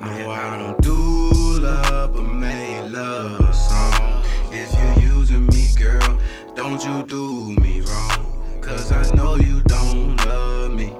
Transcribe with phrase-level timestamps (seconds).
[0.00, 4.22] No, I don't do love, but make love song.
[4.52, 6.20] If you're using me, girl,
[6.54, 8.60] don't you do me wrong.
[8.60, 10.94] Cause I know you don't love me.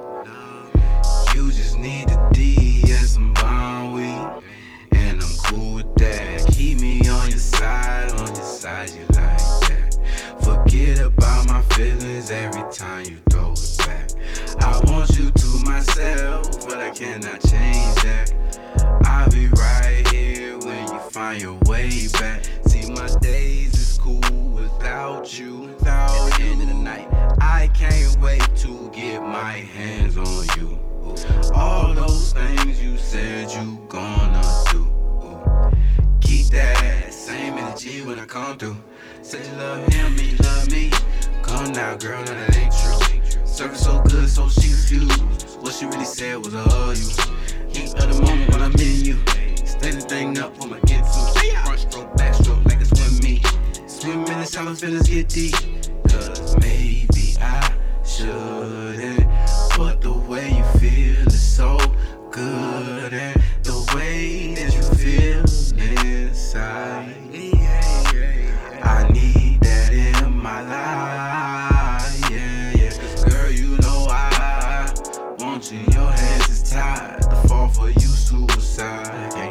[1.33, 4.43] You just need the D and some bomb weed.
[4.91, 6.49] And I'm cool with that.
[6.53, 9.39] Keep me on your side, on your side, you like
[9.69, 9.97] that.
[10.43, 14.11] Forget about my feelings every time you throw it back.
[14.61, 18.35] I want you to myself, but I cannot change that.
[19.05, 22.45] I'll be right here when you find your way back.
[22.67, 24.21] See, my days is cool
[24.53, 25.61] without you.
[25.61, 27.09] Without the end of the night,
[27.41, 30.79] I can't wait to get my hands on you.
[31.55, 34.89] All those things you said you gonna do.
[36.21, 38.77] Keep that same energy when I come through.
[39.23, 40.91] Said you love him, me love me.
[41.43, 43.47] Come now, girl, no, that ain't true.
[43.47, 45.59] Service so good, so she refused.
[45.61, 47.39] What she really said was a hug you.
[48.01, 49.17] Of the moment when I'm in you.
[49.81, 51.51] The thing up for my get to.
[51.65, 53.43] Front stroke, back stroke, like it's swim me.
[53.87, 55.55] Swim in the shallow feelings get deep.
[56.09, 57.75] Cause maybe I
[58.05, 59.27] shouldn't.
[59.77, 61.79] But the way you feel is so
[62.31, 62.68] good.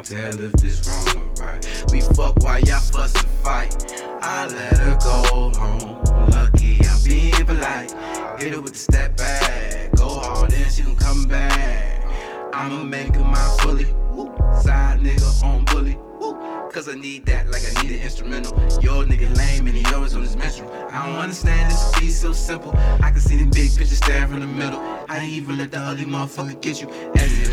[0.08, 1.86] Tell if this wrong or right.
[1.92, 3.94] We fuck while y'all fuss and fight.
[4.22, 6.30] I let her go home.
[6.32, 7.92] Lucky I'm being polite.
[8.40, 9.92] Hit her with the step back.
[9.96, 12.06] Go hard, then she gon' come back.
[12.54, 13.86] I'ma make her my fully.
[14.12, 14.34] Woo.
[14.62, 15.98] Side nigga on bully.
[16.72, 18.56] Cause I need that like I need an instrumental.
[18.82, 20.72] Your nigga lame and he always on his menstrual.
[20.92, 22.72] I don't understand this be so simple.
[23.02, 24.80] I can see the big picture staring from the middle.
[25.10, 26.90] I ain't even let the ugly motherfucker get you.
[27.16, 27.50] As if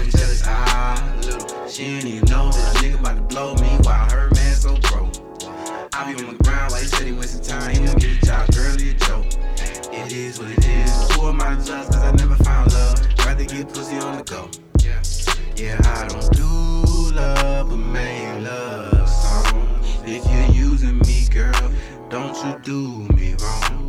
[1.23, 1.69] little.
[1.69, 5.13] She ain't even know that nigga about to blow me while her man so broke.
[5.93, 7.71] I be on the ground while he said he went some time.
[7.75, 9.27] He don't get a job, girl, a joke.
[9.93, 11.13] It is what it is.
[11.13, 11.87] Who am I to judge?
[11.87, 13.01] Cause I never found love.
[13.25, 14.51] Rather get pussy on the go.
[15.57, 19.87] Yeah, I don't do love, but man, love songs.
[20.05, 21.71] If you're using me, girl,
[22.11, 23.84] don't you do me wrong.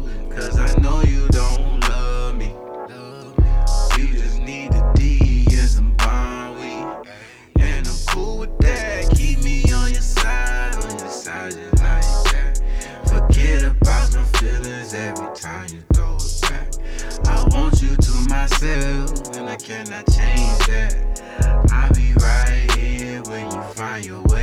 [18.35, 21.21] myself, and I cannot change that.
[21.71, 24.34] I'll be right here when you find your way.